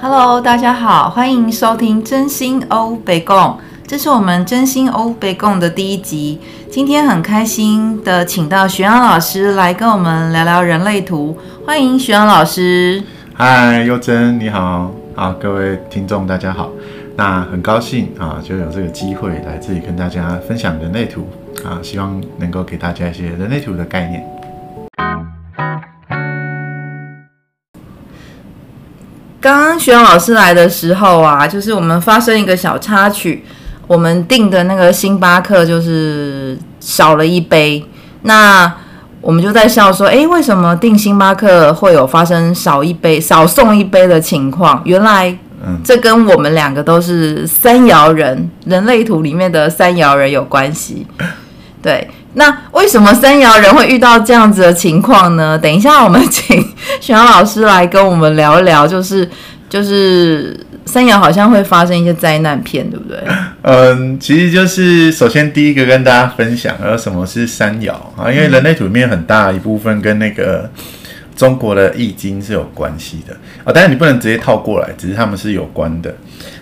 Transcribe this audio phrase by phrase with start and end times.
[0.00, 6.40] Hello，大家好，欢迎收听真心欧北共，这是我们真心欧北共的第一集。
[6.70, 11.36] 今天很开心的请到徐阳老师来跟我们聊聊人类图，
[11.66, 13.02] 欢迎徐阳老师。
[13.34, 16.70] 嗨，佑真你好，好，各位听众大家好，
[17.16, 21.26] 那很高兴啊，就有这个机会来这里跟大家分享人类图
[21.64, 24.24] 啊，希望能够给大家一些人类图的概念。
[29.40, 33.44] 刚刚徐阳老师来的时候啊，就是我们发生一个小插曲，
[33.86, 37.84] 我们订的那个星巴克就是少了一杯，
[38.22, 38.72] 那
[39.20, 44.82] 我们就在笑说，诶，为什么订星巴克会有发生少一杯、少送一杯的情况？
[44.84, 45.36] 原来，
[45.84, 51.06] 这跟我们两个都是三爻人，人类图里面的三爻人有关系，
[51.80, 52.08] 对。
[52.38, 55.58] 那为什么三爻人会遇到这样子的情况呢？
[55.58, 56.64] 等一下，我们请
[57.00, 59.28] 许阳老师来跟我们聊一聊，就是
[59.68, 63.18] 就是三爻好像会发生一些灾难片，对不对？
[63.62, 68.30] 嗯，其实就是首先第一个跟大家分享，而什么是三爻啊？
[68.30, 70.70] 因为人类土面很大一部分跟那个
[71.34, 73.34] 中国的易经是有关系的
[73.64, 76.14] 啊，但是你不能直接套过来，只是他们是有关的。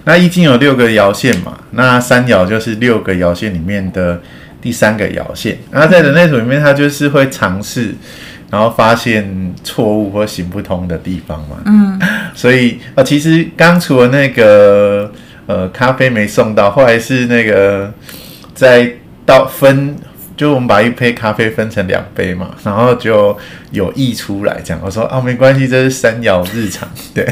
[0.05, 4.19] 那易经有六个爻线嘛，那三爻就是六个爻线里面的。
[4.67, 7.95] 第三个摇线，然后在人类图里面，他就是会尝试，
[8.51, 11.57] 然后发现错误或行不通的地方嘛。
[11.67, 11.97] 嗯，
[12.35, 15.09] 所以呃，其实刚除了那个
[15.47, 17.95] 呃咖啡没送到，后来是那个
[18.57, 18.91] 在
[19.25, 19.95] 到分，
[20.37, 23.39] 就我们把一杯咖啡分成两杯嘛，然后就
[23.71, 24.83] 有溢出来这样。
[24.85, 26.89] 我说啊，没关系，这是三摇日常。
[27.15, 27.25] 对，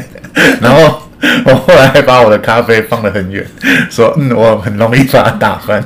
[0.61, 1.01] 然后
[1.43, 3.45] 我后来还把我的咖啡放得很远，
[3.91, 5.83] 说嗯，我很容易把它打翻。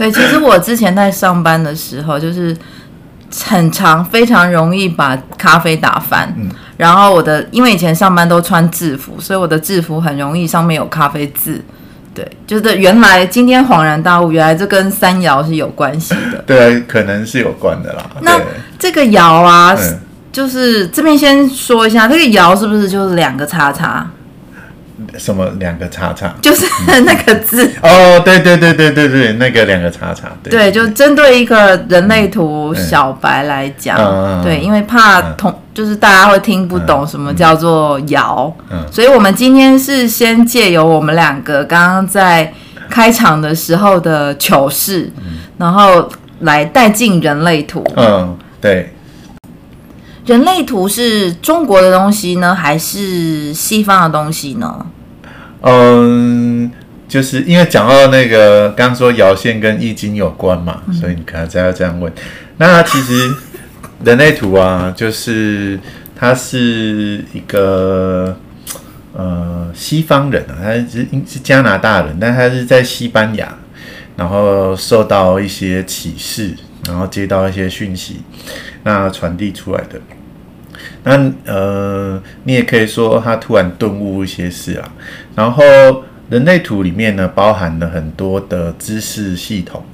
[0.00, 2.56] 对，其实我之前在上班的时候，就是
[3.46, 6.34] 很常非常容易把咖啡打翻。
[6.38, 6.48] 嗯，
[6.78, 11.62] 然后我的因为以前上班都穿制服，所以我的制服很容易上面有咖啡渍。
[12.14, 16.42] 对，就是原来今天恍然大悟，原来这跟三爻是有关系的。
[16.48, 18.02] 对，可能是有关的啦。
[18.22, 18.40] 那
[18.78, 20.00] 这个爻啊，嗯、
[20.32, 24.10] 就是这边先说一下，这个爻是不是就是两个叉叉？
[25.18, 26.34] 什么两个叉叉？
[26.42, 27.70] 就是那个字。
[27.82, 30.28] 哦，对对对对对对，那个两个叉叉。
[30.42, 42.52] 对，对，就针对一个人类图小白来讲，嗯、对，因为怕同、嗯、就是大家会听不懂什么叫做爻，嗯，所以我们今天是先借由我们两个刚刚在
[42.88, 46.08] 开场的时候的糗事，嗯、然后
[46.40, 47.84] 来带进人类图。
[47.96, 48.92] 嗯，对。
[50.26, 54.86] 人类图是中国的东西呢，还是西方的东西呢？
[55.62, 56.70] 嗯，
[57.08, 62.12] 就是因为讲到那个刚刚说爻线跟易经有关嘛，嗯、所以你可能才要这样问。
[62.58, 63.34] 那其实
[64.04, 65.78] 人类图啊，就是
[66.14, 68.36] 他是一个
[69.14, 73.52] 呃西方人啊，他是是加拿大人，但他是在西班牙，
[74.16, 76.54] 然后受到一些启示，
[76.90, 78.20] 然后接到一些讯息。
[78.82, 80.00] 那传递出来的，
[81.04, 84.92] 那呃，你也可以说他突然顿悟一些事啊。
[85.34, 85.62] 然后
[86.30, 89.84] 人类图里面呢，包含了很多的知识系统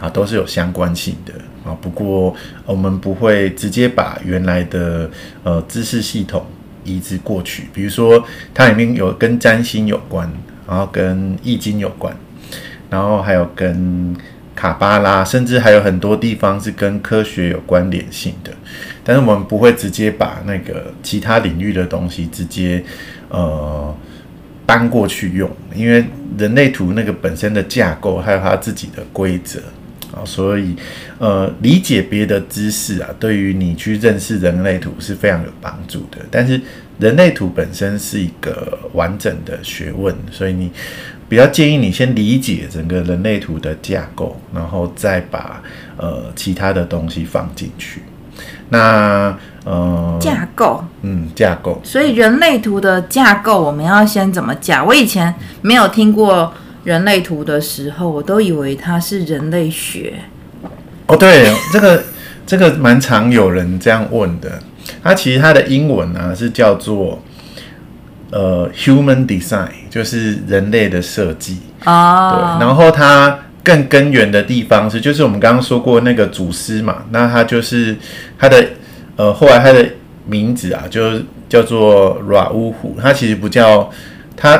[0.00, 1.32] 啊，都是有相关性的
[1.64, 1.76] 啊。
[1.80, 5.08] 不过我们不会直接把原来的
[5.44, 6.44] 呃知识系统
[6.82, 10.28] 移植过去，比如说它里面有跟占星有关，
[10.66, 12.12] 然后跟易经有关，
[12.90, 14.16] 然后还有跟。
[14.56, 18.50] 卡巴拉，甚至还有很多地方是跟科学有关联性的，
[19.04, 22.82] 但是我们不会直接把那个其他领域的东西直接
[23.28, 23.94] 呃
[24.64, 26.02] 搬过去用，因为
[26.38, 29.60] 人类图那个本身的架构还有它自己的规则
[30.12, 30.74] 啊，所以
[31.18, 36.18] 呃理解别的知识啊，对于你去认识人类图是非常有帮助的。
[36.30, 36.58] 但是
[36.98, 40.72] 人类图本身是一个完整的学问，所以你。
[41.28, 45.60] 比较建议你先理解整个人类图的架构，然后再把
[45.96, 48.02] 呃其他的东西放进去。
[48.68, 51.80] 那呃架构，嗯架构。
[51.82, 54.84] 所以人类图的架构我们要先怎么架？
[54.84, 56.52] 我以前没有听过
[56.84, 60.14] 人类图的时候，我都以为它是人类学。
[61.06, 62.04] 哦，对，这个
[62.46, 64.60] 这个蛮常有人这样问的。
[65.02, 67.20] 它其实它的英文呢、啊、是叫做。
[68.30, 72.30] 呃，human design 就是人类的设计啊。
[72.30, 72.40] Oh.
[72.40, 77.96] 对，然后它更根源的地方是，就是我们刚刚说过那个祖师嘛，那他就是
[78.38, 78.64] 他的
[79.16, 79.84] 呃，后来他的
[80.24, 83.90] 名字啊，就叫做 Ra-Wu Hu，他其实不叫
[84.36, 84.56] 他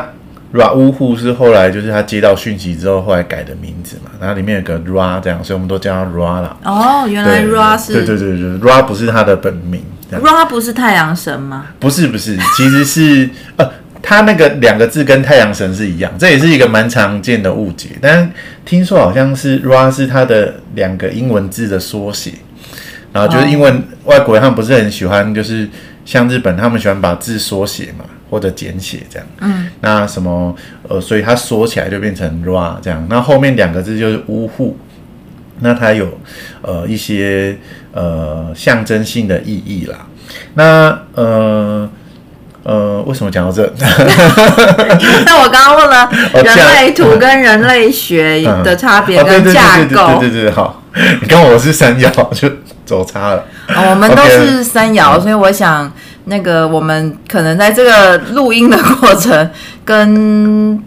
[0.52, 6.56] Ra-Wu Hu，是后来就是他接到讯息之后，后来改的名字嘛，然后里面有个 Ra 这样，所以我们都叫他 Ra 啦。
[6.64, 9.82] 哦，原来 Ra 是，对对对对，Ra 不是他的本名。
[10.10, 11.66] Ra 不是太阳神吗？
[11.80, 13.68] 不是不是，其实是 呃，
[14.00, 17.90] 他那个两个字跟太阳神是一样，这也是一个蛮常见的误解。
[18.00, 18.30] 但
[18.64, 22.32] 听说好像是 Ra 是他的两个英文字的缩写，
[23.12, 23.72] 然后就是因为
[24.04, 25.68] 外国人他们不是很喜欢，就是
[26.04, 29.26] 像日本他们喜欢把字缩写嘛，或者简写这样。
[29.40, 30.54] 嗯，那什么
[30.88, 33.04] 呃，所以它缩起来就变成 Ra 这样。
[33.10, 34.76] 那后面两个字就是乌户。
[35.60, 36.18] 那它有
[36.62, 37.56] 呃一些
[37.92, 40.06] 呃象征性的意义啦。
[40.54, 41.88] 那呃
[42.62, 43.62] 呃，为什么讲到这？
[45.24, 46.10] 那我刚刚问了
[46.42, 50.18] 人类图跟人类学的差别 跟架构。
[50.18, 50.82] 对对对，好，
[51.22, 52.50] 你跟我是三爻就
[52.84, 53.44] 走差了。
[53.68, 55.90] 哦，我们 都是三爻，所以我想
[56.24, 59.50] 那个我们可能在这个录音的过程
[59.84, 60.82] 跟。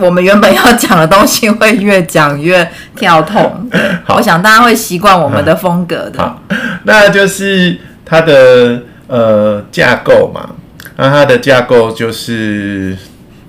[0.00, 2.66] 我们原本要讲的东西会越讲越
[2.96, 3.68] 跳痛，
[4.08, 6.18] 我想大家会习惯我们的风格的。
[6.18, 6.42] 好，
[6.84, 10.50] 那就是它的呃架构嘛，
[10.96, 12.96] 那它的架构就是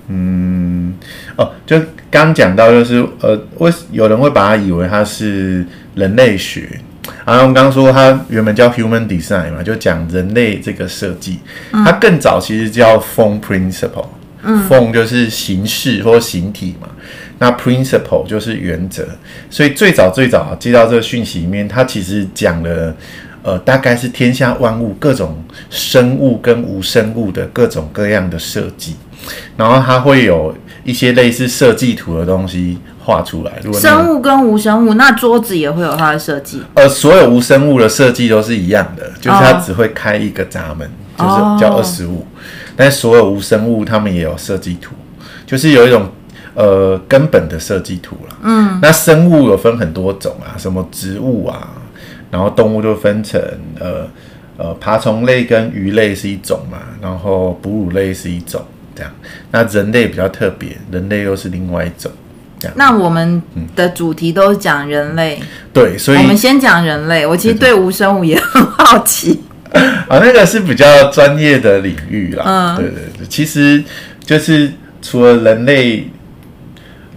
[0.08, 0.94] 嗯
[1.36, 5.64] 哦，就刚讲到就是呃，为有人会把它以为它是
[5.94, 6.68] 人类学，
[7.24, 11.40] 然后我们刚刚说它原本叫 Human Design 嘛，就讲人类这个设计，
[11.72, 14.06] 它更早其实叫 Form Principle。
[14.42, 16.88] 嗯，form 就是形式或形体嘛，
[17.38, 19.06] 那 principle 就是原则，
[19.50, 22.94] 所以最早最早接到这个讯息里面，它其实讲了，
[23.42, 28.96] 呃，大概是天下万物各种生物跟无生物的各种各样的设计，
[29.56, 30.54] 然后它会有
[30.84, 33.52] 一些类似设计图的东西画出来。
[33.62, 36.62] 如果生物跟无生物，那桌子也会有它的设计。
[36.74, 42.26] 呃，所有无生物的设计都是一样的，就是它只会开一个闸门，哦、就是叫二十五。
[42.74, 44.94] 但所有无生物，他们也有设计图，
[45.46, 46.08] 就是有一种
[46.54, 48.36] 呃根本的设计图啦。
[48.42, 51.68] 嗯，那生物有分很多种啊，什么植物啊，
[52.30, 53.38] 然后动物就分成
[53.78, 54.08] 呃
[54.56, 58.62] 呃爬虫类跟鱼类是一种嘛，然后哺乳类是一种
[58.96, 59.12] 这样。
[59.50, 62.10] 那人类比较特别，人类又是另外一种
[62.58, 62.74] 这样。
[62.74, 63.42] 那我们
[63.76, 67.26] 的主题都是讲人类，嗯，对，所以我们先讲人类。
[67.26, 69.42] 我其实对无生物也很好奇。
[70.08, 72.44] 啊，那个是比较专业的领域啦。
[72.46, 73.82] 嗯，对对对，其实
[74.24, 74.70] 就是
[75.00, 76.08] 除了人类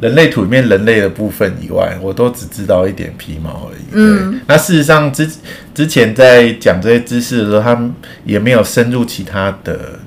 [0.02, 3.84] 人类图里面人类的部分以外，我都只知道一点皮毛而已。
[3.94, 5.30] 嗯，那事实上之
[5.74, 7.94] 之前在讲这些知识的时候，他们
[8.26, 10.00] 也没有深入其他的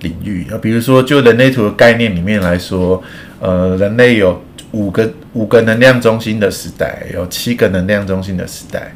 [0.00, 0.58] 领域啊。
[0.60, 3.02] 比如说，就人类图的概念里面来说，
[3.40, 8.92] 呃，人类有五个五个能量中心的时代，有七个能量中心的时代。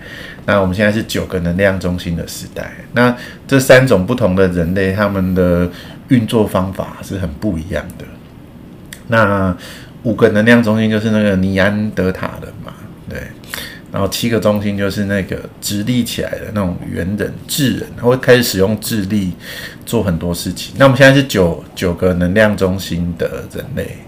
[0.51, 2.73] 那我们现在是九个能量中心的时代。
[2.93, 3.17] 那
[3.47, 5.71] 这三种不同的人类，他们的
[6.09, 8.05] 运作方法是很不一样的。
[9.07, 9.57] 那
[10.03, 12.73] 五个能量中心就是那个尼安德塔人嘛，
[13.09, 13.21] 对。
[13.93, 19.33] 然后七个中心就是那个直立起来的那种猿人、智人，他会开始使用智力
[19.87, 20.75] 做很多事情。
[20.77, 23.99] 那我们现在是九九个能量中心的人类。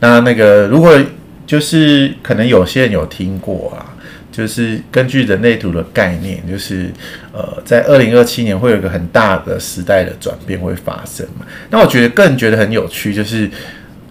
[0.00, 0.98] 那那个如果
[1.46, 3.92] 就是可能有些人有听过啊。
[4.36, 6.90] 就是根据人类图的概念，就是
[7.32, 11.46] 呃，在二零二七年会有一个很大的时代的转变会发生嘛。
[11.70, 13.50] 那我觉得个人觉得很有趣，就是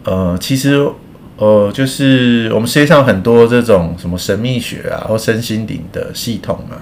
[0.04, 0.84] 呃，其实
[1.38, 6.82] 呃，就是我们世界上很多这种什么神秘学啊或身心灵的系统啊，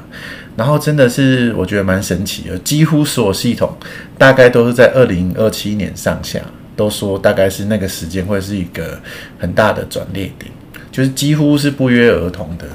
[0.56, 3.76] 然后真的是我觉得蛮神奇的，几乎所有系统
[4.18, 6.40] 大概都是在二零二七年上下，
[6.78, 8.98] 都说大概是那个时间会是一个
[9.38, 10.50] 很大的转捩点，
[10.90, 12.66] 就是几乎是不约而同的。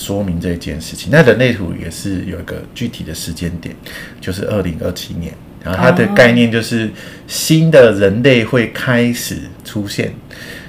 [0.00, 3.76] 说明这件事情，那人类图也是有一个具体的时间点，
[4.18, 6.90] 就是二零二七年，然后它的概念就是
[7.26, 10.14] 新的人类会开始出现，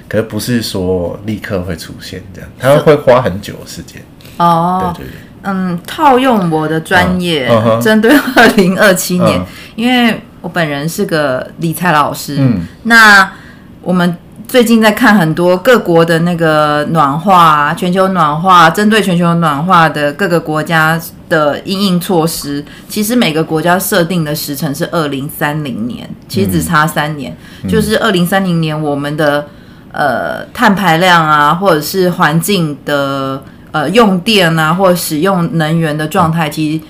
[0.06, 4.02] 可是不是说立刻会出现这样，它会花很久的时间。
[4.36, 7.48] 哦，对对对，嗯，套用我的专业，
[7.80, 9.46] 针对二零二七年，嗯、
[9.76, 13.32] 因为我本人是个理财老师，嗯，那
[13.80, 14.14] 我们。
[14.52, 29.48] 最近在看很多各国的那个暖化，全球暖化，针对全球暖化的各个国家的应应措施，其实每个国家设定的时程是二零三零年，其实只差三年，嗯、就是二零三零年我们的
[29.90, 36.84] 呃碳排量啊，或者是环境的呃用电啊，或者使用能源的状态，其实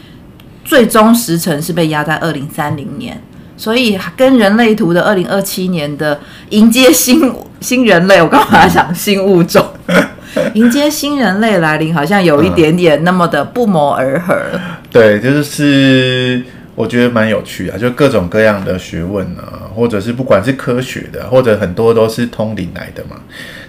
[0.65, 3.23] 最终时程是被压在二零三零年。
[3.55, 9.65] 所以跟人类图的二零二七年的迎接新新人类，我刚刚想新物种，
[10.55, 14.37] 迎接新人类来临，好像有一点点那么的不谋而合。
[14.91, 16.43] 对，就是
[16.75, 23.17] 我觉得蛮有趣啊，就各种各样的学问啊，或者是不管是科学的，或者很多都是通灵来的嘛。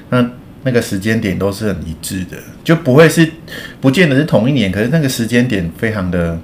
[0.09, 0.25] 那
[0.63, 3.29] 那个时间点都是很一致的，就不会是
[3.79, 6.37] 不见得是同一年，可是那个时间点非常的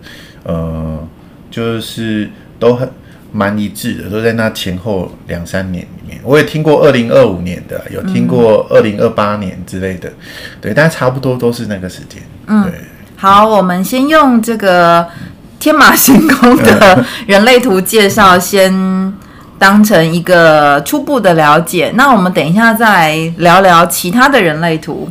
[0.43, 1.07] 呃。
[1.51, 2.29] 就是
[2.59, 2.87] 都很
[3.31, 6.19] 蛮一致的，都在那前后两三年里面。
[6.23, 10.11] 我也听过二零二五年的，有听过二零二八年之类的，
[10.59, 12.21] 对，但差不多都是那个时间。
[12.47, 12.73] 嗯，对。
[13.15, 15.05] 好，我们先用这个
[15.59, 19.13] 天马行空的 人类图介绍，先
[19.57, 21.91] 当成一个初步的了解。
[21.95, 25.09] 那我们等一下再来聊聊其他的人类图。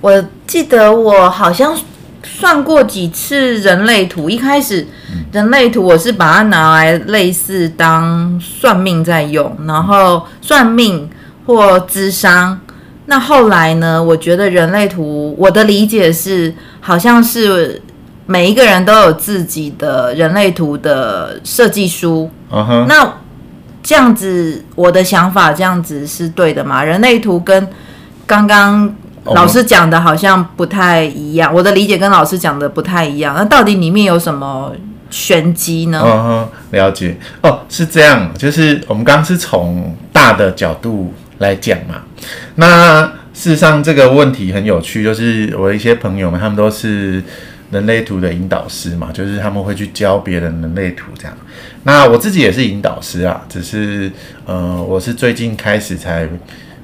[0.00, 1.76] 我记得我好像
[2.22, 4.86] 算过几次人类图，一开始
[5.32, 11.08] 人类图我是把它拿来类似当算命在用，然后算命
[11.46, 12.60] 或智商。
[13.06, 14.00] 那后来呢？
[14.00, 17.82] 我觉得人类图，我的理解是，好像是
[18.26, 22.30] 每一个人都有自己的人类图的设计书。
[22.52, 22.86] Uh huh.
[22.86, 23.14] 那
[23.82, 26.84] 这样子，我的想法这样子是对的吗？
[26.84, 27.66] 人类图跟
[28.26, 31.54] 刚刚老师讲的好像不太一样，uh.
[31.54, 33.34] 我的理解跟老师讲的不太一样。
[33.36, 34.72] 那到底里面有什么
[35.10, 36.02] 玄机呢？
[36.04, 37.16] 嗯哼，了解。
[37.42, 42.02] 哦，是这样，就是我们刚刚是从大的角度来讲嘛，
[42.54, 47.22] 那事实上这个问题很有趣，就是我一些朋友们，他们都是
[47.70, 51.36] 人类图的引导师嘛，就是他们会去教别人人类图这样。
[51.82, 54.10] 那我自己也是引导师啊，只是
[54.44, 56.28] 呃，我是最近开始才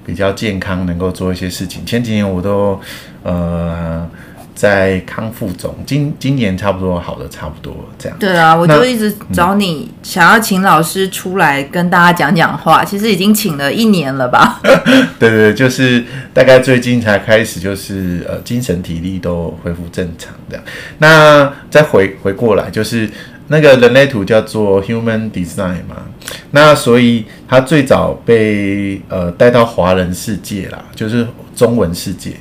[0.07, 1.85] 比较健康，能够做一些事情。
[1.85, 2.81] 前几年我都
[3.25, 4.09] 呃。
[4.57, 8.17] 在康复中，今今年差不多好的差不多这样。
[8.19, 12.83] 对啊，我就一直找你，想要请老师出来跟大家讲讲话。
[12.83, 14.59] 嗯、其实已经请了一年了吧？
[15.21, 20.65] 对对对，就是大概最近才开始，就是呃精神体力都恢复正常这样。
[20.97, 23.07] 那再回回过来，就是
[23.49, 26.03] 那个人类图叫做 Human Design 嘛，
[26.51, 31.27] 那所以它最早被呃带到华人世界啦，就是。
[31.57, 32.33] 中文世界，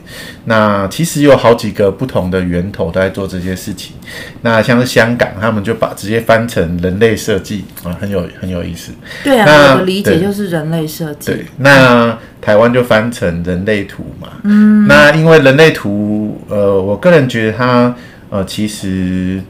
[0.43, 3.95] 那其实有好几个不同的源头都在做这些事情。
[4.41, 8.91] 那像是香港，他们就把直接翻成人类设计啊，很有很有意思。
[9.23, 11.31] 对啊，那我的理解就是人类设计。
[11.31, 14.27] 对，那台湾就翻成人类图嘛。
[14.43, 17.95] 嗯，那因为人类图，呃，我个人觉得它
[18.29, 19.41] 呃其实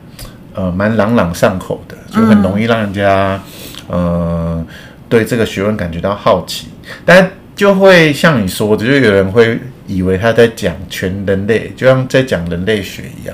[0.55, 3.39] 呃蛮朗朗上口的，就很容易让人家、
[3.89, 4.67] 嗯、呃
[5.07, 6.69] 对这个学问感觉到好奇，
[7.05, 7.29] 但。
[7.55, 9.57] 就会像你说的，就有人会
[9.87, 13.33] 以为他在讲全人类，就像在讲人类学一样。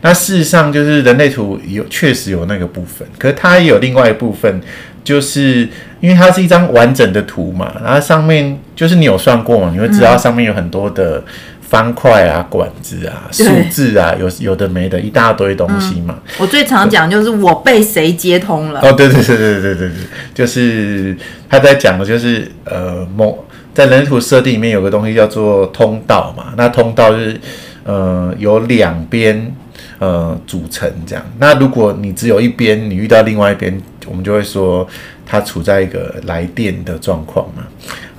[0.00, 4.60] 那事实上，就是人类图有确实有那个部分，可是它也有另外一部分，
[5.04, 5.68] 就是
[6.00, 11.22] 因为它是一张完整的图嘛，然后上面就是你有算过嘛，你会知道上面有很多的
[11.70, 16.16] 方块啊、管子啊、数字啊，有有的没的一大堆东西嘛。
[16.26, 18.80] 嗯、我最常讲就是我被谁接通了。
[18.82, 19.90] 哦，对对对对对对对，
[20.34, 21.16] 就是
[21.48, 23.46] 他在讲的就是呃某。
[23.72, 27.40] 在人类图设定里面有个东西叫做通道嘛，那通道就是
[27.84, 29.54] 呃由两边
[30.00, 31.24] 呃组成这样。
[31.38, 34.86] 那如果你只有一边，你遇到另外一边，我们就会说
[35.30, 37.62] 它处在一个来电的状况嘛。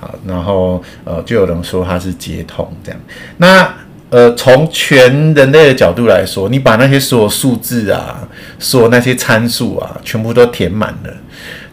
[0.00, 2.98] 好，然后呃就有人说它是接通这样。
[3.36, 3.74] 那
[4.08, 8.26] 呃从全人类的角度来说，你把那些所有数字啊，
[8.58, 11.14] 所有那些参数啊，全部都填满了，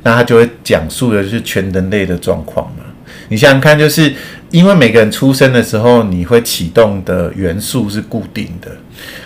[0.03, 2.83] 那它就会讲述的就是全人类的状况嘛。
[3.29, 4.13] 你想想看，就是
[4.51, 8.71] 因为每个人出生的时候，你会启动的元素是固定的，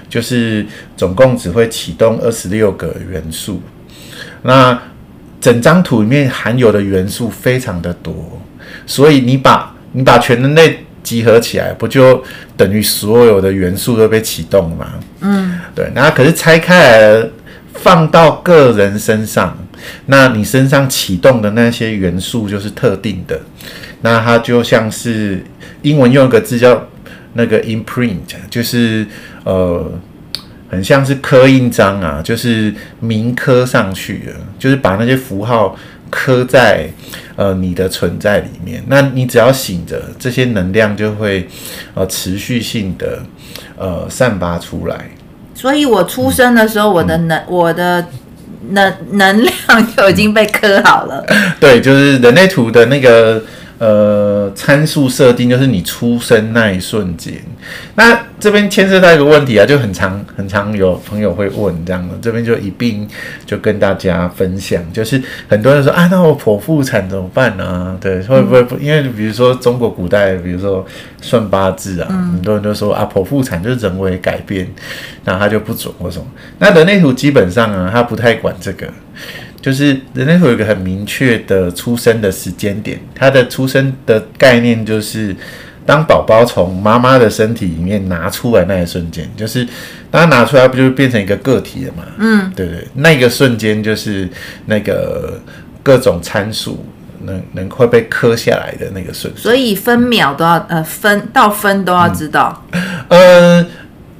[0.09, 0.65] 就是
[0.95, 3.61] 总共只会启动二十六个元素。
[4.41, 4.77] 那
[5.43, 8.41] 整张图里面含有的元素非常的多，
[8.85, 12.23] 所以你把你把全人类集合起来，不就
[12.55, 14.93] 等于所有的元素都被启动了吗？
[15.19, 15.91] 嗯，对。
[15.93, 17.27] 那可是拆开来
[17.73, 19.57] 放到个人身上，
[20.05, 23.37] 那你身上启动的那些元素就是特定的。
[23.99, 25.43] 那它就像是
[25.81, 26.87] 英文用一个字叫
[27.33, 28.19] 那个 imprint，
[28.49, 29.05] 就是
[29.43, 29.91] 呃，
[30.73, 35.77] 很像是刻印章啊，就是铭刻上去了，就是把那些符号
[36.09, 36.89] 刻在
[37.35, 38.83] 呃你的存在里面。
[38.87, 41.47] 那你只要醒着，这些能量就会
[41.93, 43.21] 呃持续性的
[43.77, 45.11] 呃散发出来。
[45.53, 48.07] 所以我出生的时候，我的能、嗯、我的
[48.71, 51.23] 能能量就已经被刻好了。
[51.61, 53.39] 对，就是人类图的那个。
[53.83, 57.33] 呃，参数设定就是你出生那一瞬间。
[57.95, 63.05] 那这边牵涉到一个问题啊，就很常很常有朋友会问这样的，这边就一并
[63.45, 67.65] 就跟大家分享，就是很多人说啊，那我剖腹产怎么办呢？
[67.65, 67.97] 啊？
[67.99, 68.61] 对，会不会？
[68.61, 70.85] 嗯、因为比如说中国古代，比如说
[71.21, 74.65] 算八字啊，嗯、很多人都说啊，剖腹产就是人为改变，
[75.25, 76.25] 那他就不准或什么。
[76.59, 78.87] 那人类图基本上啊，他不太管这个。
[79.63, 85.33] 就是人类会有一个很明确的出生的时间点，它的出生的概念就是
[85.85, 89.65] 当宝宝从妈妈的身体里面拿出来那一瞬间，就是
[90.11, 92.03] 当他拿出来，不就变成一个个体了嘛？
[92.17, 94.27] 嗯，对对，那个瞬间就是
[94.65, 95.41] 那个
[95.81, 96.85] 各种参数
[97.23, 99.41] 能能会被刻下来的那个瞬间。
[99.41, 102.65] 所以分秒都要呃分到分都要知道。
[103.07, 103.59] 嗯。
[103.61, 103.65] 呃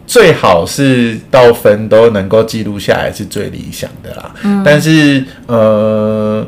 [0.05, 4.36] 最好是到分都能够记录下来是最理想的啦。
[4.43, 6.45] 嗯，但是呃，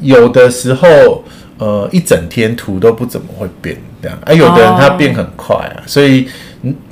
[0.00, 1.24] 有的时候
[1.58, 6.28] 呃，一整天图都不怎么会变这样，啊，有的人他变很快啊，哦，所以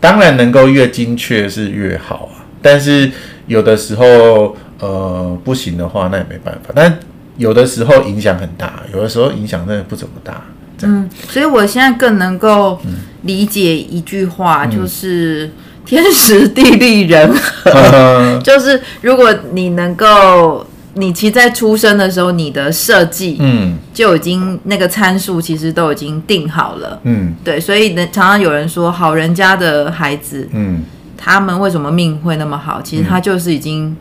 [0.01, 2.47] 当然能够越精确是越好啊。
[2.63, 3.11] 但是
[3.47, 6.73] 有的时候呃不行的话，那也没办法。
[6.75, 6.99] 但
[7.37, 10.43] 有的时候影响很大，有的时候影响真的不怎么大。
[10.83, 12.81] 嗯，所以我现在更能够
[13.23, 15.51] 理解一句话，嗯，就是。
[15.91, 30.85] 天时地利人和， 嗯、就是如果你能够，你其实在出生的时候，你的设计，嗯，就已经那个参数其实都已经定好了，嗯，对，所以呢，常常有人说，好人家的孩子，嗯，
[31.17, 32.81] 他们为什么命会那么好？
[32.81, 33.97] 其实他就是已经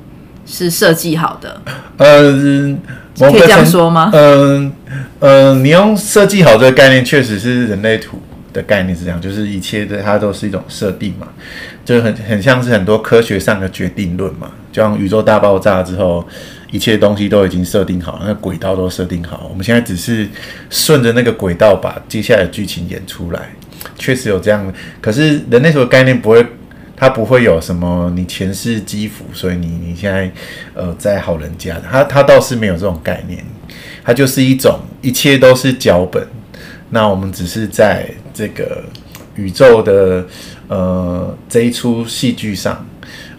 [0.46, 1.60] 是设计好的，
[1.98, 2.80] 嗯，
[3.18, 4.12] 可以这样说吗？
[4.14, 4.72] 嗯
[5.22, 8.22] 嗯，你用设计好这个概念，确实是人类图
[8.54, 11.28] 的概念是这样，就是一切的它都是一种设定嘛。
[11.86, 16.28] 就很很像是很多科学上的决定论嘛，就像宇宙大爆炸之后，
[16.72, 20.28] 一切东西都已经设定好，那轨道都设定好，我们现在只是
[20.70, 23.50] 顺着那个轨道把接下来剧情演出来。
[23.98, 26.46] 确实有这样，可是人类所概念不会，
[26.96, 30.30] 它不会有什么你前世积福，所以你你现在
[30.74, 33.44] 呃在好人家的，它它倒是没有这种概念，
[34.04, 36.28] 它就是一种一切都是脚本，
[36.90, 38.06] 那我们只是在
[38.40, 38.84] 这个
[39.36, 40.26] 宇宙的。
[40.70, 42.86] 呃，这一出戏剧上，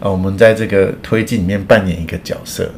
[0.01, 2.69] 呃，我们在这个推进里面扮演一个角色。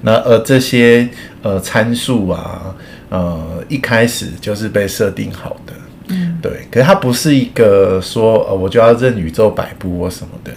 [0.00, 1.06] 那呃，这些
[1.42, 2.74] 呃参数啊，
[3.10, 5.74] 呃，一开始就是被设定好的，
[6.08, 6.50] 嗯，对。
[6.70, 10.50] 可是它不是一个说，呃，我就要任宇宙摆布或什么的。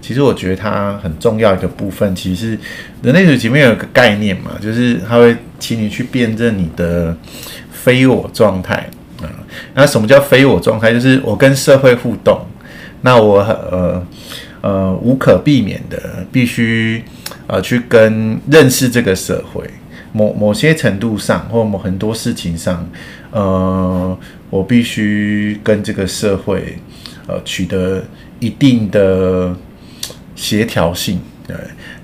[0.00, 2.58] 其实我觉得它很重要一个部分，其实
[3.02, 7.14] 人类图前面有一个概念嘛，就是它会请你去辨认你的
[7.70, 8.95] 非我状态啊。
[9.76, 10.92] 那什么叫非我状态？
[10.92, 12.40] 就是我跟社会互动。
[13.02, 14.06] 那我呃
[14.62, 17.04] 呃无可避免的必须
[17.46, 19.62] 呃去跟认识这个社会，
[20.12, 22.88] 某某些程度上或某很多事情上，
[23.30, 26.78] 呃，我必须跟这个社会
[27.28, 28.02] 呃取得
[28.40, 29.54] 一定的
[30.34, 31.20] 协调性。
[31.46, 31.54] 对，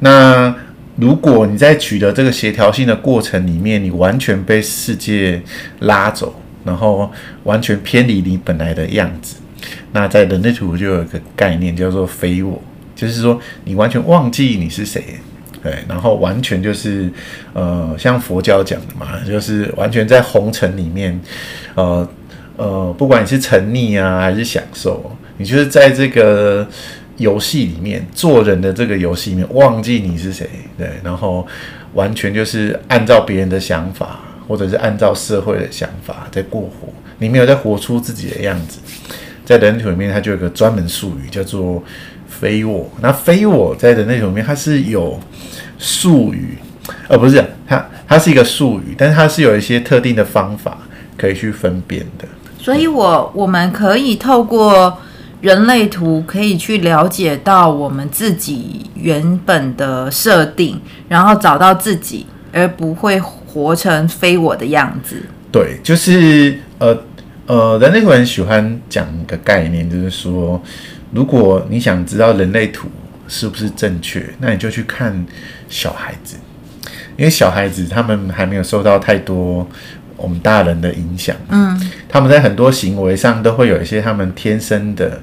[0.00, 0.54] 那
[0.96, 5.42] 如果你在取得这个协调性的过程里面，你完全被世界
[5.80, 7.10] 拉走，然后
[7.44, 9.36] 完全偏离你本来的样子。
[9.92, 12.60] 那在人类图就有一个概念叫做非我，
[12.96, 15.02] 就是说你完全忘记你是谁，
[15.62, 17.10] 对，然后完全就是
[17.52, 21.18] 呃，像佛教讲的嘛，就是完全在红尘里面，
[21.74, 22.08] 呃
[22.56, 26.66] 呃，不管你是沉溺啊还是享受，你就是在这个
[27.18, 31.46] 游戏里面做人的这个游戏里面忘记你是谁，对，然后
[31.94, 34.20] 完全就是按照别人的想法
[34.52, 38.78] 或者是按照社会的想法在过活，你没有在活出自己的样子。
[39.46, 41.82] 在人体里面，它就有个专门术语叫做
[42.28, 42.86] “非我”。
[43.00, 45.18] 那“非我”在人类里面，它是有
[45.78, 46.58] 术语，
[47.08, 50.76] 而不是它，它是一个术语，但是它是有一些特定的方法
[51.16, 52.28] 可以去分辨的。
[52.58, 54.98] 所以，我我们可以透过
[55.40, 63.18] 人类图，可以去了解到我们自己原本的设定，然后找到自己，而不会
[63.52, 65.22] 活成非我的样子。
[65.50, 66.96] 对，就是呃。
[67.44, 70.62] 呃，人类图很喜欢讲一个概念，就是说，
[71.10, 72.88] 如果你想知道人类图
[73.26, 75.26] 是不是正确，那你就去看
[75.68, 76.36] 小孩子，
[77.16, 79.68] 因为小孩子他们还没有受到太多
[80.16, 85.20] 我们大人的影响，嗯，他们在很多行为上都会有一些他们天生的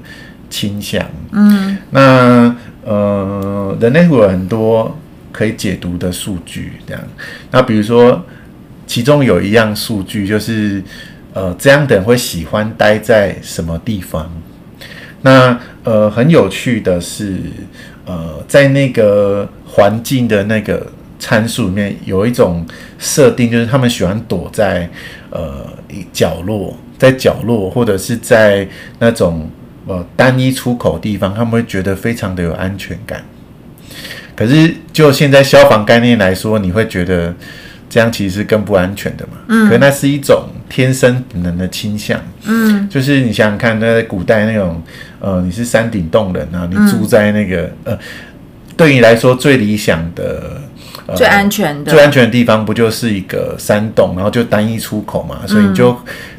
[0.50, 4.94] 倾向，嗯，那呃，人类图有很多
[5.32, 7.02] 可以解读的数据，这样，
[7.50, 8.24] 那比如说，
[8.86, 10.82] 其中有一样数据就是。
[11.32, 14.28] 呃，这样的人会喜欢待在什么地方？
[15.22, 17.38] 那呃，很有趣的是，
[18.04, 20.84] 呃，在那个环境的那个
[21.20, 22.66] 参数里面，有一种
[22.98, 24.90] 设定，就是他们喜欢躲在
[25.30, 25.64] 呃
[26.12, 28.66] 角落，在角落或者是在
[28.98, 29.48] 那种
[29.86, 33.24] 呃单一出口地方，他们会觉得非常的有安全感。
[34.40, 37.32] 可是就现在消防概念来说，你会觉得。
[37.92, 44.80] 这样其实是更不安全的嘛，嗯，可那是一种天生本能的倾向，嗯，就是你想想看，那在古代那种，
[45.18, 47.98] 呃，你是山顶洞人啊，你住在那个，嗯、呃，
[48.76, 50.62] 对你来说最理想的、
[51.06, 55.98] 呃、最安全的、最安全的地方，不就是一个山洞，然后就单一出口嘛，所以你就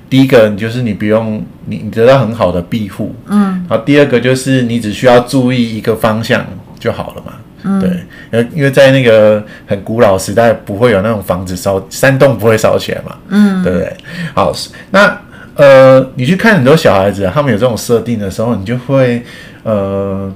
[0.10, 6.46] 第一个，你就是你不用你你得到很好的庇护，嗯，然后第二个就是你只需要注意一个方向
[6.80, 13.98] 就好了嘛，嗯，对，因为在那个很古老时代，不会有那种房子烧山洞不会烧起来嘛，嗯，对不对？
[14.34, 14.54] 好，
[14.92, 15.22] 那
[15.56, 19.24] 呃，你去看很多小孩子，他们有这种设定的时候，你就会
[19.64, 20.34] 呃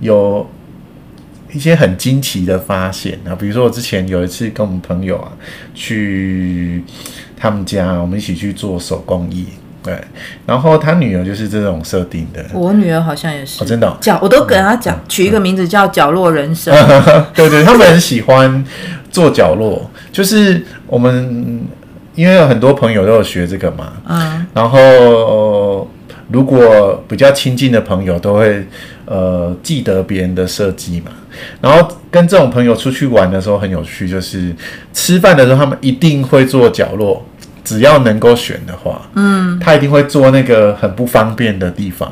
[0.00, 0.48] 有。
[1.50, 5.32] 一些很惊奇的发现啊，比如说我之前有一次跟我们朋友啊
[5.74, 6.84] 去
[7.34, 9.46] 他们家，我们一起去做手工艺，
[9.82, 9.96] 对，
[10.44, 12.44] 然后他女儿就是这种设定的。
[12.52, 16.74] 我女儿好像也是，哦、真的、哦，角我都给她讲、嗯、取一个名字叫角落人生。
[17.34, 18.64] 对对，他们很喜欢
[19.10, 21.62] 做角落，就是我们
[22.14, 25.88] 因为有很多朋友都有学这个嘛，嗯，然后
[26.30, 28.66] 如果比较亲近的朋友都会
[29.06, 31.12] 呃记得别人的设计嘛。
[31.60, 34.52] 然后跟这种朋友出去玩的时候很有趣，就是
[34.92, 37.24] 吃饭的时候他们一定会坐角落，
[37.68, 42.10] 只要能够选的话，嗯，他一定会坐那个很不方便的地方，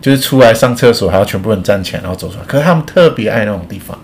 [0.00, 2.44] 就是出来上厕所还要全部人站起来然后走出来。
[2.46, 3.98] 可是他们特别爱那种地方，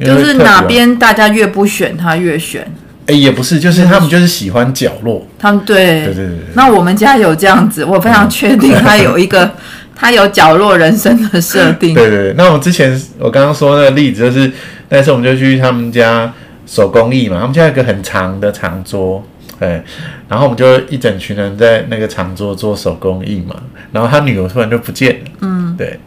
[0.00, 2.66] 就是哪边大家越不选他越选。
[3.06, 5.26] 哎，也不是，就是他们就是喜欢角落。
[5.38, 6.38] 他们对对对对。
[6.54, 9.50] 那我们家有这样子，我非常确定他有一个。
[9.94, 11.94] 他有角落人生的设定。
[11.94, 14.50] 对对对，那我之前我刚刚说那个例子就是，
[14.88, 16.32] 那次我们就去他们家
[16.66, 19.22] 手工艺嘛，他们家有一个很长的长桌，
[19.62, 19.82] 对，
[20.28, 23.54] 然后我们就一整群人在那个长桌做手工艺嘛，
[23.92, 26.00] 然后他女儿突然就不见了，嗯，对，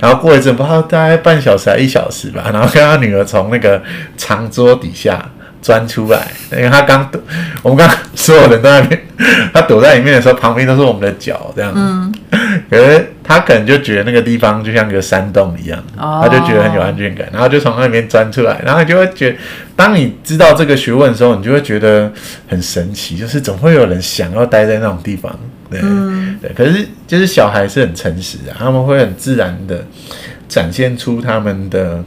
[0.00, 3.82] 然后过一阵不知道大概半小时还一小时吧，然后看他女儿从那个
[4.16, 5.26] 长桌底下。
[5.60, 7.20] 钻出来，因为他刚躲，
[7.64, 9.02] 我们刚所有人都在那边，
[9.52, 11.72] 他躲在里面的时候，旁边都是我们的脚，这样。
[11.74, 12.14] 嗯。
[12.70, 19.38] 可是他可能就觉得那个地方就像个山洞一样，哦、他就觉得很有安全感，然后就从那边钻出来，然后就会觉得，
[19.74, 22.12] 当你知道这个学问的时候，你就会觉得
[22.46, 25.38] 很神奇，就是总会有人想要待在那种地方，
[25.70, 26.50] 对，嗯、对。
[26.54, 29.84] 可是就是小孩是很诚实的，他们会很自然的
[30.48, 32.04] 展现出他们的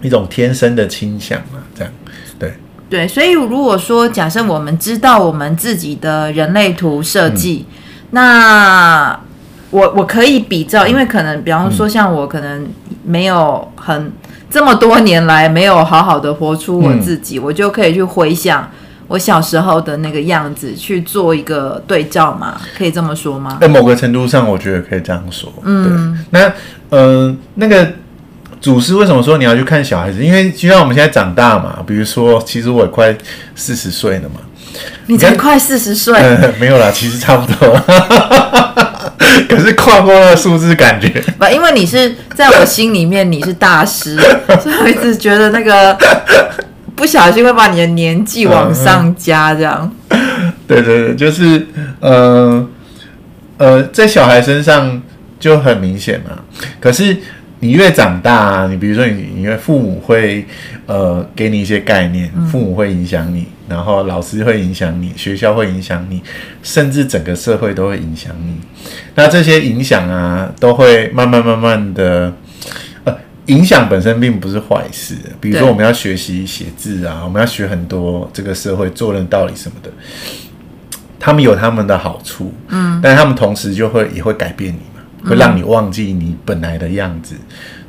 [0.00, 1.92] 一种天生的倾向嘛，这样。
[2.88, 7.74] 对，所以如果说假设我们知道我们自己的人类图设计，嗯、
[8.10, 9.20] 那
[9.72, 12.64] 我我可以比较，因为可能比方说像我可能
[13.04, 14.12] 没有很
[14.48, 18.70] 这么多年来没有好好的活出我自己，嗯、我就可以去回想
[19.08, 23.58] 我小时候的那个样子去做一个对照嘛，可以这么说吗？
[23.60, 25.52] 在某个程度上，我觉得可以这样说。
[25.64, 26.48] 嗯，对那
[26.90, 27.88] 嗯、呃，那个。
[28.60, 30.24] 祖师为什么说你要去看小孩子？
[30.24, 33.12] 因为就像我们现在长大嘛，比如说，其实我也快
[33.56, 34.36] 四十岁了嘛。
[35.06, 36.16] 你才快四十岁？
[36.60, 37.76] 没有啦，其实差不多。
[39.48, 44.16] 可是跨过那个数字，感觉不，因为你是在我心里面你是大师，
[44.62, 45.96] 所以我一直觉得那个
[46.94, 49.90] 不小心会把你的年纪往上加，这样。
[50.66, 51.66] 对对对，就是
[52.00, 52.66] 呃
[53.58, 55.02] 呃，在小孩身上
[55.38, 56.38] 就很明显嘛。
[56.80, 57.16] 可是。
[57.62, 60.44] 你越长大啊，你比如说你，因为父母会
[60.86, 66.20] 呃给你一些概念，父母会影响你，然后老师会影响你，学校会影响你，
[66.60, 68.56] 甚至整个社会都会影响你。
[69.14, 72.32] 那这些影响啊，都会慢慢慢慢的，
[73.04, 75.14] 呃，影响本身并不是坏事。
[75.40, 79.90] 比如说我们要学习写字啊，我们要学很多这个社会做人道理什么的，
[81.20, 84.80] 他们有他们的好处，嗯，但他们同时就会也会改变你。
[85.24, 87.34] 会让你忘记你本来的样子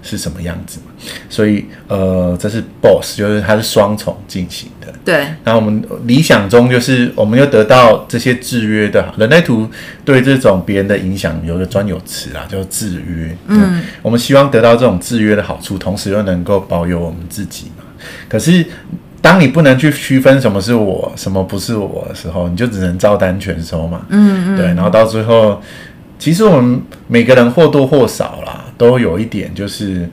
[0.02, 0.92] 是什么样子嘛？
[1.30, 4.88] 所以呃，这是 boss，就是它是双重进行的。
[5.04, 5.16] 对。
[5.44, 9.68] 然后我们理想中就是，我们又得到这些制约的人类图
[10.06, 13.36] 对这种别人的影响有个专有词啊，叫制约。
[13.48, 13.82] 嗯。
[14.02, 17.84] 我们希望得到这种制约的好处，同时又能够保有我们自己嘛。
[18.28, 18.66] 可是
[19.22, 24.06] 当你不能去区分什么是我，什么不是我的时候，你就只能照单全收嘛。
[24.10, 24.58] 嗯嗯。
[24.58, 25.62] 对，然后到最后。
[26.24, 30.10] 其实我们每个人或多或少啦，都有一点就是，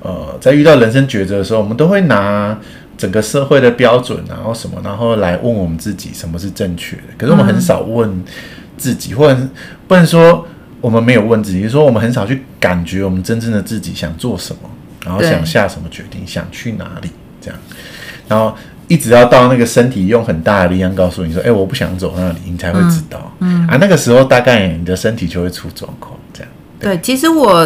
[0.00, 2.56] 呃，在遇到人生抉择的时候，我们都会拿
[2.96, 7.02] 整个社会的标准，然后什么，然后来问我们自己什么是正确的。
[7.18, 8.22] 可是我们很少问
[8.78, 9.36] 自己，或者
[9.88, 10.46] 不能说
[10.80, 14.70] 我们没有问自己，就是说我们很少去感觉我们真正的自己想做什么，
[15.04, 17.10] 然后想下什么决定，想去哪里
[17.40, 17.58] 这样，
[18.28, 18.56] 然后。
[18.90, 23.32] 一直要到那个身体用很大的力量告诉你说：“哎、欸，我不想走那里，你才会知道。
[23.38, 26.52] 嗯”嗯啊，那个时候大概你的身体就会出状况，这样。
[26.80, 27.64] 对，对，其实我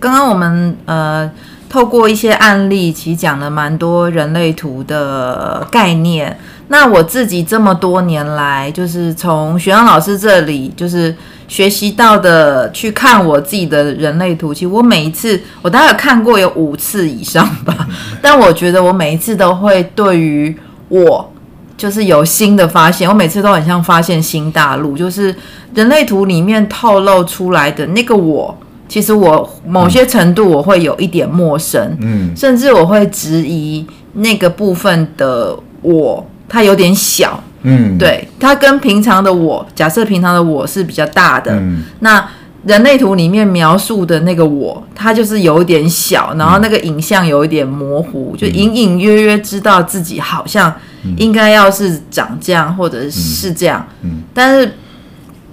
[0.00, 1.30] 刚刚我们呃
[1.68, 6.36] 透过一些案例，其实讲了蛮多人类图的概念。
[6.68, 11.14] 那我自己这么多年来，就是从学阳老师这里，就是。
[11.48, 17.86] 学习到的，去看我自己的人类图，其实我每一次我大概看过有五次以上吧，
[18.20, 20.52] 但我觉得我每一次都会对于
[20.88, 21.32] 我
[21.76, 25.32] 就是有新的发现，我每次都很像发现新大陆，就是
[25.72, 42.26] 人类图里面透露出来的那个我，其实我某些程度我会有一点陌生，嗯，甚至我会质疑那个部分的我，它有点小，嗯，对，它跟平常的我，假设平常的我是比较大的，嗯，那。
[42.66, 50.74] 人类图里面描述的那个我，它就是有点小，然后那个影像有一点模糊，嗯、就隐隐约约知道自己好像
[51.16, 53.86] 应该要是长这样，或者是这样，
[54.34, 54.74] 但是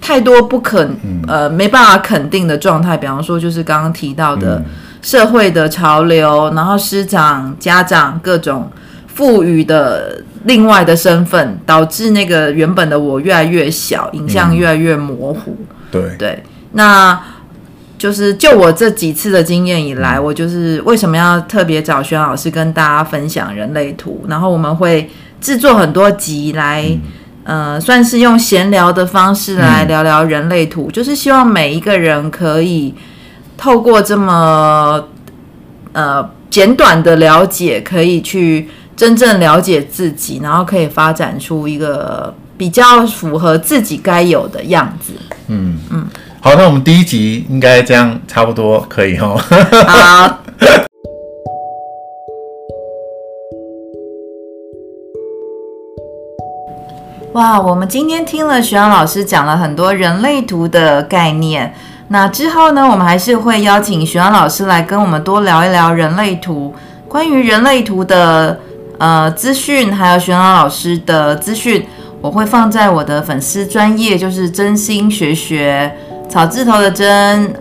[0.00, 0.96] 太多不肯
[1.28, 4.60] 呃没办法肯定的状态，比方说就是刚刚提到的
[5.00, 8.68] 社会的潮流，然后师长、家长各种
[9.14, 16.16] 赋予的另外的身份，导致那个原本的我越来越小，影像越来越模糊，嗯、对。
[16.18, 16.42] 对。
[16.72, 17.18] 那
[17.96, 25.08] 就是就我这几次的经验以来，我就是为什么要特别找轩老师跟大家分享人类图，然后我们会
[25.40, 26.84] 制作很多集来，
[27.44, 32.92] 呃，算是用闲聊的方式来聊聊人类图，就是希望每一个人可以
[33.56, 35.08] 透过这么
[35.92, 45.12] 呃简短的了解，可以去真正了解自己，然后可以发展出一个比较符合自己该有的样子。
[45.48, 46.04] 嗯嗯。
[46.04, 46.06] 嗯
[46.40, 49.40] 好，那我们第一集应该这样差不多可以哦。
[49.88, 50.40] 好。
[57.32, 61.74] 哇，我们今天听了徐阳老师讲了很多人类图的概念。
[62.08, 66.74] 那之后呢，我们还是会邀请徐阳老师来跟我们多聊一聊人类图，
[67.08, 68.60] 关于人类图的
[68.98, 71.86] 呃资讯，还有璇老师的资讯，
[72.20, 75.92] 我会放在我的粉丝专业，就是真心学学。
[76.28, 77.54] 草字头的真，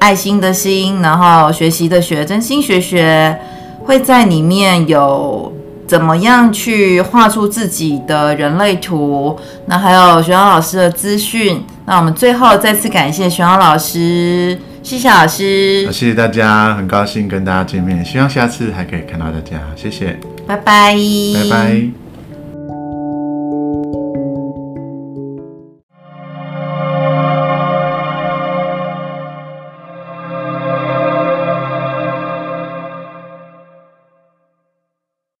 [0.00, 3.38] 爱心的心，然后学习的学，真心学学
[3.84, 5.52] 会在里面有
[5.86, 11.64] 怎么样去画出自己的人类图，那还有璇老师的资讯。
[11.86, 20.18] 那我们最后再次感谢璇老师，谢谢老师，谢谢大家，很高兴跟大家见面，希望下次还可以看到大家，谢谢，
[20.48, 20.56] 拜
[21.50, 21.90] 拜，